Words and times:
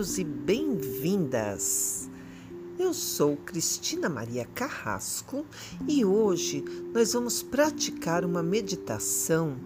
bem-vindos 0.00 0.18
e 0.18 0.24
bem-vindas. 0.24 2.10
Eu 2.78 2.94
sou 2.94 3.36
Cristina 3.36 4.08
Maria 4.08 4.46
Carrasco 4.54 5.44
e 5.86 6.06
hoje 6.06 6.64
nós 6.94 7.12
vamos 7.12 7.42
praticar 7.42 8.24
uma 8.24 8.42
meditação 8.42 9.58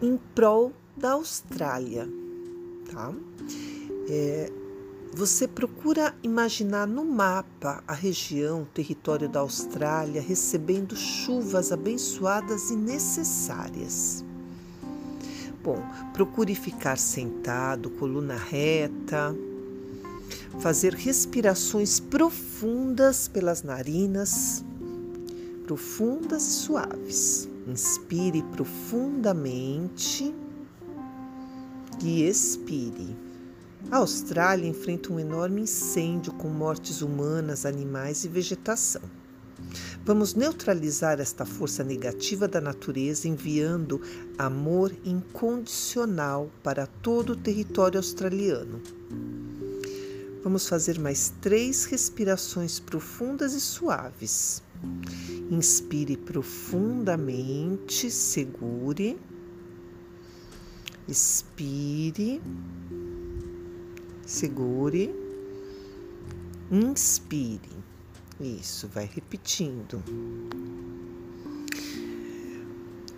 em 0.00 0.18
prol 0.34 0.72
da 0.96 1.12
Austrália, 1.12 2.08
tá? 2.90 3.12
É, 4.08 4.50
você 5.12 5.46
procura 5.46 6.14
imaginar 6.22 6.86
no 6.86 7.04
mapa 7.04 7.84
a 7.86 7.92
região, 7.92 8.62
o 8.62 8.66
território 8.66 9.28
da 9.28 9.40
Austrália 9.40 10.22
recebendo 10.22 10.96
chuvas 10.96 11.72
abençoadas 11.72 12.70
e 12.70 12.76
necessárias. 12.76 14.24
Bom, 15.68 15.82
procure 16.14 16.54
ficar 16.54 16.96
sentado, 16.96 17.90
coluna 17.90 18.36
reta, 18.36 19.36
fazer 20.60 20.94
respirações 20.94 22.00
profundas 22.00 23.28
pelas 23.28 23.62
narinas, 23.62 24.64
profundas 25.66 26.42
e 26.42 26.52
suaves. 26.52 27.50
Inspire 27.66 28.42
profundamente 28.44 30.34
e 32.02 32.22
expire. 32.22 33.14
A 33.90 33.98
Austrália 33.98 34.66
enfrenta 34.66 35.12
um 35.12 35.20
enorme 35.20 35.60
incêndio 35.60 36.32
com 36.32 36.48
mortes 36.48 37.02
humanas, 37.02 37.66
animais 37.66 38.24
e 38.24 38.28
vegetação. 38.28 39.02
Vamos 40.08 40.32
neutralizar 40.32 41.20
esta 41.20 41.44
força 41.44 41.84
negativa 41.84 42.48
da 42.48 42.62
natureza 42.62 43.28
enviando 43.28 44.00
amor 44.38 44.90
incondicional 45.04 46.50
para 46.62 46.86
todo 46.86 47.34
o 47.34 47.36
território 47.36 47.98
australiano. 47.98 48.80
Vamos 50.42 50.66
fazer 50.66 50.98
mais 50.98 51.34
três 51.42 51.84
respirações 51.84 52.80
profundas 52.80 53.52
e 53.52 53.60
suaves. 53.60 54.62
Inspire 55.50 56.16
profundamente, 56.16 58.10
segure. 58.10 59.18
Expire, 61.06 62.40
segure. 64.24 65.14
Inspire. 66.70 67.87
Isso, 68.40 68.86
vai 68.86 69.04
repetindo. 69.12 70.02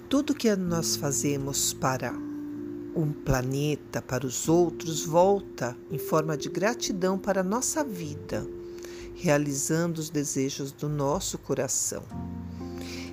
Tudo 0.08 0.34
que 0.34 0.54
nós 0.56 0.96
fazemos 0.96 1.74
para 1.74 2.12
um 2.96 3.12
planeta, 3.12 4.00
para 4.00 4.26
os 4.26 4.48
outros, 4.48 5.04
volta 5.04 5.76
em 5.90 5.98
forma 5.98 6.36
de 6.36 6.48
gratidão 6.48 7.18
para 7.18 7.42
a 7.42 7.44
nossa 7.44 7.84
vida, 7.84 8.46
realizando 9.14 10.00
os 10.00 10.08
desejos 10.08 10.72
do 10.72 10.88
nosso 10.88 11.38
coração. 11.38 12.02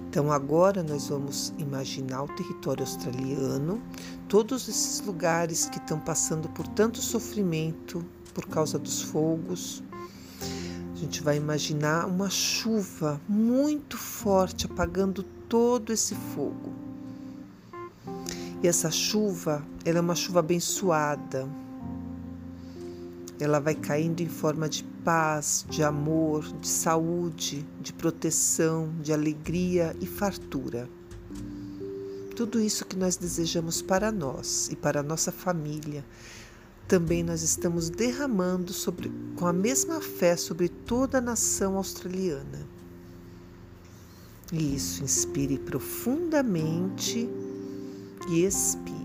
Então, 0.09 0.31
agora 0.31 0.81
nós 0.81 1.09
vamos 1.09 1.53
imaginar 1.57 2.23
o 2.23 2.35
território 2.35 2.83
australiano, 2.83 3.81
todos 4.29 4.67
esses 4.67 5.01
lugares 5.01 5.65
que 5.65 5.77
estão 5.77 5.99
passando 5.99 6.47
por 6.49 6.65
tanto 6.69 7.01
sofrimento 7.01 8.03
por 8.33 8.47
causa 8.47 8.79
dos 8.79 9.01
fogos, 9.01 9.83
a 10.97 10.99
gente 10.99 11.21
vai 11.21 11.37
imaginar 11.37 12.07
uma 12.07 12.27
chuva 12.27 13.21
muito 13.29 13.95
forte 13.95 14.65
apagando 14.65 15.21
todo 15.21 15.93
esse 15.93 16.15
fogo. 16.15 16.73
E 18.63 18.67
essa 18.67 18.89
chuva, 18.89 19.63
ela 19.85 19.99
é 19.99 20.01
uma 20.01 20.15
chuva 20.15 20.39
abençoada. 20.39 21.47
Ela 23.39 23.59
vai 23.59 23.75
caindo 23.75 24.21
em 24.21 24.27
forma 24.27 24.67
de 24.67 24.83
paz, 25.05 25.67
de 25.69 25.83
amor, 25.83 26.43
de 26.59 26.67
saúde, 26.67 27.63
de 27.79 27.93
proteção, 27.93 28.91
de 28.99 29.13
alegria 29.13 29.95
e 30.01 30.07
fartura. 30.07 30.89
Tudo 32.35 32.59
isso 32.59 32.83
que 32.85 32.95
nós 32.95 33.17
desejamos 33.17 33.83
para 33.83 34.11
nós 34.11 34.67
e 34.71 34.75
para 34.75 35.01
a 35.01 35.03
nossa 35.03 35.31
família, 35.31 36.03
também 36.87 37.21
nós 37.21 37.41
estamos 37.41 37.89
derramando 37.89 38.71
sobre, 38.71 39.11
com 39.35 39.45
a 39.45 39.53
mesma 39.53 39.99
fé 39.99 40.37
sobre 40.37 40.69
toda 40.69 41.17
a 41.17 41.21
nação 41.21 41.75
australiana. 41.75 42.65
Isso, 44.53 45.03
inspire 45.03 45.57
profundamente 45.59 47.29
e 48.29 48.45
expire. 48.45 48.97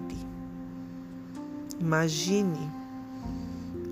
Imagine 1.81 2.71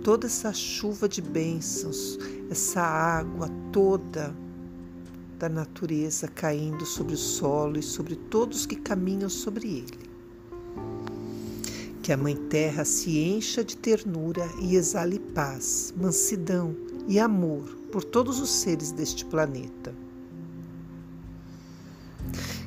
toda 0.05 0.29
essa 0.29 0.53
chuva 0.53 1.09
de 1.09 1.21
bênçãos, 1.21 2.17
essa 2.49 2.81
água 2.81 3.51
toda 3.73 4.33
da 5.41 5.49
natureza 5.49 6.29
caindo 6.29 6.87
sobre 6.87 7.15
o 7.15 7.19
solo 7.19 7.79
e 7.79 7.83
sobre 7.83 8.15
todos 8.15 8.67
que 8.67 8.77
caminham 8.77 9.29
sobre 9.29 9.67
ele. 9.67 10.10
Que 12.03 12.13
a 12.13 12.17
Mãe 12.17 12.35
Terra 12.35 12.85
se 12.85 13.19
encha 13.19 13.63
de 13.63 13.77
ternura 13.77 14.49
e 14.59 14.75
exale 14.75 15.19
paz, 15.19 15.93
mansidão 15.95 16.75
e 17.07 17.19
amor 17.21 17.63
por 17.93 18.03
todos 18.03 18.41
os 18.41 18.51
seres 18.51 18.91
deste 18.91 19.25
planeta. 19.25 19.95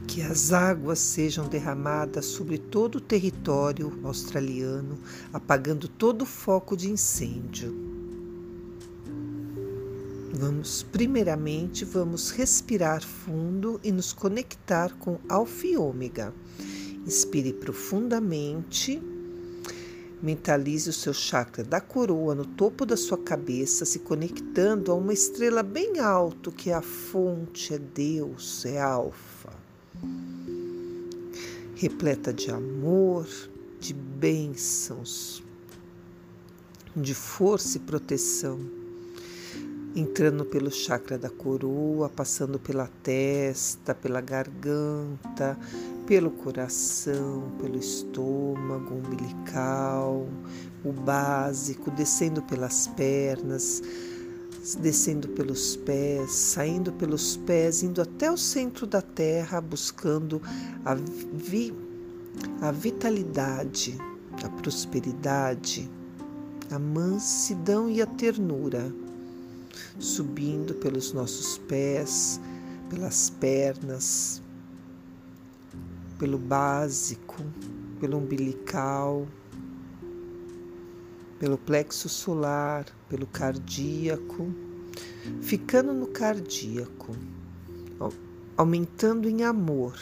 Que 0.07 0.21
as 0.21 0.53
águas 0.53 0.99
sejam 0.99 1.47
derramadas 1.47 2.25
sobre 2.25 2.59
todo 2.59 2.97
o 2.97 3.01
território 3.01 3.99
australiano, 4.03 4.99
apagando 5.33 5.87
todo 5.87 6.21
o 6.21 6.27
foco 6.27 6.77
de 6.77 6.91
incêndio. 6.91 7.73
Vamos, 10.31 10.83
primeiramente, 10.83 11.83
vamos 11.85 12.29
respirar 12.29 13.03
fundo 13.03 13.79
e 13.83 13.91
nos 13.91 14.13
conectar 14.13 14.93
com 14.99 15.17
Alfa 15.27 15.65
e 15.65 15.75
Ômega. 15.75 16.33
Inspire 17.05 17.53
profundamente 17.53 19.01
Mentalize 20.23 20.89
o 20.89 20.93
seu 20.93 21.13
chakra 21.13 21.65
da 21.65 21.81
coroa 21.81 22.33
no 22.33 22.45
topo 22.45 22.85
da 22.85 22.95
sua 22.95 23.17
cabeça, 23.17 23.83
se 23.83 23.99
conectando 23.99 24.89
a 24.89 24.95
uma 24.95 25.11
estrela 25.11 25.61
bem 25.61 25.99
alto 25.99 26.49
que 26.49 26.69
é 26.69 26.73
a 26.73 26.81
fonte, 26.81 27.73
é 27.73 27.77
Deus, 27.77 28.65
é 28.65 28.79
Alfa. 28.79 29.51
Repleta 31.75 32.31
de 32.31 32.49
amor, 32.49 33.27
de 33.81 33.93
bênçãos, 33.93 35.43
de 36.95 37.13
força 37.13 37.75
e 37.75 37.81
proteção 37.81 38.61
entrando 39.95 40.43
pelo 40.43 40.71
chakra 40.71 41.17
da 41.17 41.29
coroa, 41.29 42.09
passando 42.09 42.57
pela 42.57 42.87
testa, 43.03 43.93
pela 43.93 44.21
garganta, 44.21 45.57
pelo 46.05 46.31
coração, 46.31 47.51
pelo 47.59 47.77
estômago, 47.77 48.95
umbilical, 48.95 50.27
o 50.83 50.91
básico, 50.91 51.89
descendo 51.91 52.41
pelas 52.43 52.87
pernas, 52.87 53.81
descendo 54.79 55.27
pelos 55.29 55.75
pés, 55.77 56.31
saindo 56.31 56.91
pelos 56.93 57.37
pés, 57.37 57.83
indo 57.83 58.01
até 58.01 58.31
o 58.31 58.37
centro 58.37 58.85
da 58.85 59.01
terra, 59.01 59.59
buscando 59.61 60.41
a, 60.85 60.95
vi, 60.95 61.73
a 62.61 62.71
vitalidade, 62.71 63.97
a 64.43 64.49
prosperidade, 64.49 65.89
a 66.71 66.79
mansidão 66.79 67.89
e 67.89 68.01
a 68.01 68.05
ternura 68.05 68.93
subindo 69.99 70.73
pelos 70.75 71.13
nossos 71.13 71.57
pés, 71.57 72.39
pelas 72.89 73.29
pernas, 73.29 74.41
pelo 76.23 76.37
básico, 76.37 77.35
pelo 77.99 78.17
umbilical, 78.17 79.27
pelo 81.37 81.57
plexo 81.57 82.07
solar, 82.07 82.85
pelo 83.09 83.27
cardíaco, 83.27 84.49
ficando 85.41 85.93
no 85.93 86.07
cardíaco, 86.07 87.13
aumentando 88.55 89.27
em 89.27 89.43
amor. 89.43 89.99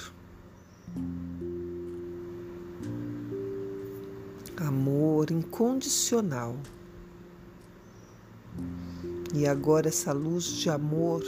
Amor 4.58 5.32
incondicional. 5.32 6.56
E 9.34 9.48
agora 9.48 9.88
essa 9.88 10.14
luz 10.14 10.44
de 10.44 10.70
amor 10.70 11.24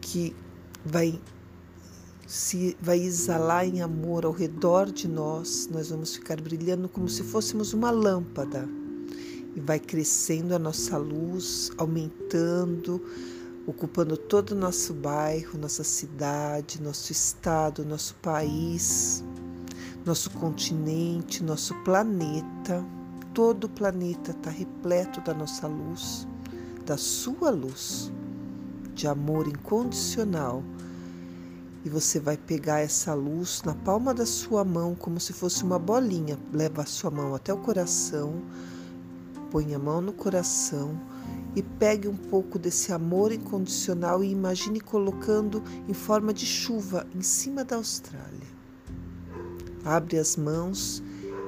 que 0.00 0.34
vai 0.82 1.20
se 2.30 2.76
vai 2.80 3.00
exalar 3.00 3.66
em 3.66 3.82
amor 3.82 4.24
ao 4.24 4.32
redor 4.32 4.90
de 4.90 5.08
nós, 5.08 5.68
nós 5.70 5.90
vamos 5.90 6.14
ficar 6.14 6.40
brilhando 6.40 6.88
como 6.88 7.08
se 7.08 7.22
fôssemos 7.22 7.72
uma 7.72 7.90
lâmpada. 7.90 8.68
E 9.56 9.60
vai 9.60 9.80
crescendo 9.80 10.54
a 10.54 10.58
nossa 10.58 10.96
luz, 10.96 11.72
aumentando, 11.76 13.02
ocupando 13.66 14.16
todo 14.16 14.52
o 14.52 14.54
nosso 14.54 14.94
bairro, 14.94 15.58
nossa 15.58 15.82
cidade, 15.82 16.80
nosso 16.80 17.10
estado, 17.10 17.84
nosso 17.84 18.14
país, 18.22 19.24
nosso 20.06 20.30
continente, 20.30 21.42
nosso 21.42 21.74
planeta 21.82 22.84
todo 23.34 23.64
o 23.64 23.68
planeta 23.68 24.32
está 24.32 24.50
repleto 24.50 25.20
da 25.20 25.32
nossa 25.32 25.66
luz, 25.66 26.26
da 26.84 26.96
sua 26.96 27.50
luz, 27.50 28.12
de 28.94 29.06
amor 29.06 29.46
incondicional. 29.46 30.62
E 31.84 31.88
você 31.88 32.20
vai 32.20 32.36
pegar 32.36 32.80
essa 32.80 33.14
luz 33.14 33.62
na 33.64 33.74
palma 33.74 34.12
da 34.12 34.26
sua 34.26 34.64
mão, 34.64 34.94
como 34.94 35.18
se 35.18 35.32
fosse 35.32 35.64
uma 35.64 35.78
bolinha. 35.78 36.38
Leva 36.52 36.82
a 36.82 36.86
sua 36.86 37.10
mão 37.10 37.34
até 37.34 37.52
o 37.52 37.58
coração, 37.58 38.42
põe 39.50 39.74
a 39.74 39.78
mão 39.78 40.00
no 40.00 40.12
coração 40.12 41.00
e 41.56 41.62
pegue 41.62 42.06
um 42.06 42.16
pouco 42.16 42.58
desse 42.58 42.92
amor 42.92 43.32
incondicional 43.32 44.22
e 44.22 44.30
imagine 44.30 44.80
colocando 44.80 45.62
em 45.88 45.94
forma 45.94 46.32
de 46.32 46.46
chuva 46.46 47.06
em 47.14 47.22
cima 47.22 47.64
da 47.64 47.76
Austrália. 47.76 48.60
Abre 49.84 50.18
as 50.18 50.36
mãos 50.36 51.02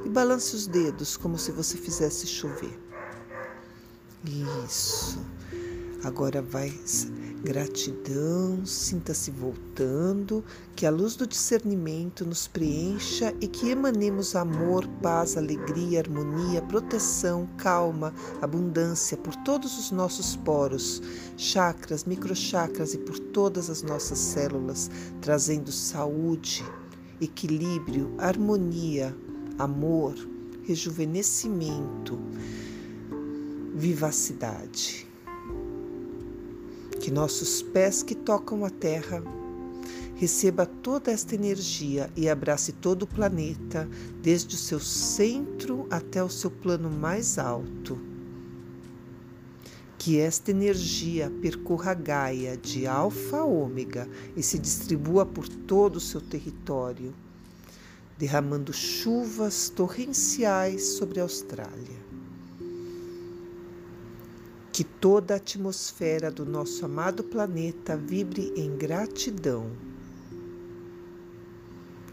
e 0.05 0.09
balance 0.09 0.57
os 0.57 0.67
dedos 0.67 1.17
como 1.17 1.39
se 1.39 1.53
você 1.53 1.77
fizesse 1.77 2.27
chover. 2.27 2.81
Isso. 4.65 5.21
Agora 6.05 6.43
vai 6.43 6.73
gratidão, 7.43 8.65
sinta-se 8.65 9.31
voltando, 9.31 10.45
que 10.77 10.87
a 10.87 10.91
luz 10.91 11.17
do 11.17 11.27
discernimento 11.27 12.25
nos 12.25 12.47
preencha 12.47 13.35
e 13.41 13.49
que 13.49 13.71
emanemos 13.71 14.37
amor, 14.37 14.87
paz, 15.03 15.37
alegria, 15.37 16.01
harmonia, 16.01 16.63
proteção, 16.63 17.49
calma, 17.59 18.15
abundância 18.41 19.17
por 19.17 19.35
todos 19.37 19.77
os 19.79 19.91
nossos 19.91 20.37
poros, 20.37 21.03
chakras, 21.37 22.05
microchakras 22.05 22.95
e 22.95 22.99
por 22.99 23.19
todas 23.19 23.69
as 23.69 23.83
nossas 23.83 24.19
células, 24.19 24.89
trazendo 25.21 25.73
saúde, 25.73 26.65
equilíbrio, 27.21 28.15
harmonia, 28.19 29.17
amor, 29.59 30.15
rejuvenescimento, 30.65 32.19
vivacidade. 33.75 35.12
Que 37.03 37.11
nossos 37.11 37.61
pés 37.61 38.01
que 38.01 38.15
tocam 38.15 38.65
a 38.65 38.71
terra 38.71 39.21
receba 40.15 40.65
toda 40.65 41.11
esta 41.11 41.35
energia 41.35 42.09
e 42.17 42.29
abrace 42.29 42.71
todo 42.71 43.03
o 43.03 43.07
planeta, 43.09 43.89
desde 44.23 44.55
o 44.55 44.59
seu 44.59 44.79
centro 44.79 45.85
até 45.91 46.23
o 46.23 46.31
seu 46.31 46.49
plano 46.49 46.89
mais 46.89 47.39
alto. 47.41 47.99
Que 49.99 50.21
esta 50.21 50.53
energia 50.53 51.29
percorra 51.43 51.93
Gaia 51.93 52.57
de 52.57 52.87
Alfa 52.87 53.39
a 53.39 53.45
Ômega 53.45 54.09
e 54.37 54.43
se 54.45 54.57
distribua 54.57 55.27
por 55.27 55.49
todo 55.49 55.97
o 55.97 56.01
seu 56.01 56.21
território 56.21 57.13
derramando 58.17 58.73
chuvas 58.73 59.69
torrenciais 59.69 60.91
sobre 60.91 61.19
a 61.19 61.25
Austrália. 61.25 62.12
Que 64.73 64.85
toda 64.85 65.35
a 65.35 65.37
atmosfera 65.37 66.31
do 66.31 66.47
nosso 66.47 66.85
amado 66.85 67.23
planeta 67.23 67.97
vibre 67.97 68.53
em 68.57 68.77
gratidão. 68.77 69.71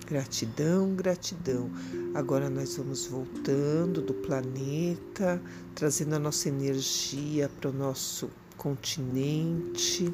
Gratidão, 0.06 0.94
gratidão. 0.96 1.70
Agora 2.14 2.50
nós 2.50 2.76
vamos 2.76 3.06
voltando 3.06 4.02
do 4.02 4.14
planeta, 4.14 5.42
trazendo 5.76 6.16
a 6.16 6.20
nossa 6.20 6.50
energia 6.50 7.50
para 7.60 7.70
o 7.70 7.74
nosso 7.74 8.30
continente, 8.58 10.14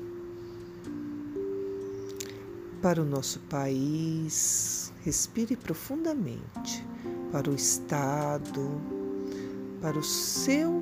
para 2.82 3.02
o 3.02 3.06
nosso 3.06 3.40
país, 3.50 4.86
Respire 5.06 5.56
profundamente 5.56 6.84
para 7.32 7.48
o 7.48 7.54
estado, 7.54 8.82
para 9.80 10.00
o 10.00 10.04
seu 10.04 10.82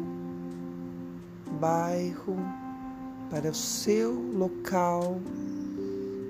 bairro, 1.54 2.38
para 3.30 3.50
o 3.50 3.54
seu 3.54 4.12
local, 4.12 5.20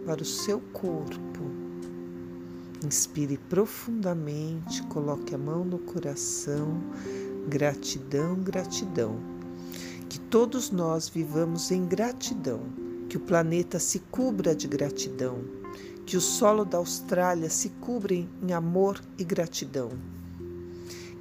para 0.05 0.21
o 0.21 0.25
seu 0.25 0.59
corpo. 0.71 1.43
Inspire 2.85 3.37
profundamente, 3.49 4.83
coloque 4.83 5.33
a 5.33 5.37
mão 5.37 5.63
no 5.63 5.79
coração. 5.79 6.81
Gratidão, 7.47 8.35
gratidão. 8.35 9.17
Que 10.09 10.19
todos 10.19 10.69
nós 10.69 11.09
vivamos 11.09 11.71
em 11.71 11.85
gratidão, 11.85 12.61
que 13.09 13.17
o 13.17 13.21
planeta 13.21 13.79
se 13.79 13.99
cubra 13.99 14.55
de 14.55 14.67
gratidão 14.67 15.39
que 16.05 16.17
o 16.17 16.21
solo 16.21 16.65
da 16.65 16.77
Austrália 16.77 17.49
se 17.49 17.69
cubrem 17.69 18.29
em 18.41 18.53
amor 18.53 19.01
e 19.17 19.23
gratidão. 19.23 19.91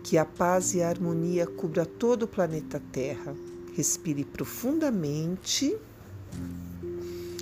Que 0.02 0.18
a 0.18 0.24
paz 0.24 0.74
e 0.74 0.82
a 0.82 0.88
harmonia 0.88 1.46
cubra 1.46 1.86
todo 1.86 2.24
o 2.24 2.28
planeta 2.28 2.82
Terra. 2.90 3.34
Respire 3.74 4.24
profundamente. 4.24 5.76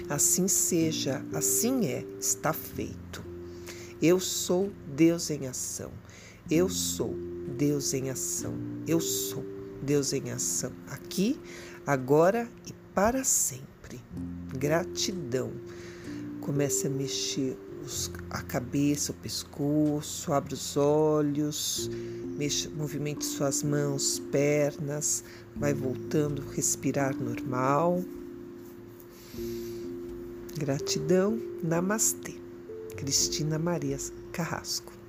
Assim 0.08 0.48
seja, 0.48 1.24
assim 1.32 1.86
é, 1.86 2.04
está 2.18 2.52
feito. 2.52 3.24
Eu 4.02 4.18
sou 4.18 4.72
Deus 4.96 5.30
em 5.30 5.46
ação. 5.46 5.92
Eu 6.50 6.68
sou 6.68 7.14
Deus 7.56 7.94
em 7.94 8.10
ação. 8.10 8.54
Eu 8.86 9.00
sou 9.00 9.44
Deus 9.82 10.12
em 10.12 10.30
ação. 10.30 10.72
Aqui, 10.88 11.38
agora 11.86 12.48
e 12.66 12.72
para 12.94 13.24
sempre. 13.24 14.00
Gratidão. 14.56 15.52
Comece 16.40 16.86
a 16.86 16.90
mexer 16.90 17.56
a 18.30 18.42
cabeça, 18.42 19.12
o 19.12 19.14
pescoço, 19.14 20.32
abre 20.32 20.54
os 20.54 20.76
olhos, 20.76 21.90
mexa, 22.36 22.70
movimente 22.70 23.24
suas 23.24 23.62
mãos, 23.62 24.18
pernas, 24.30 25.24
vai 25.56 25.74
voltando, 25.74 26.42
respirar 26.50 27.14
normal. 27.16 28.02
Gratidão, 30.58 31.40
Namastê. 31.62 32.34
Cristina 32.96 33.58
Maria 33.58 33.96
Carrasco. 34.32 34.99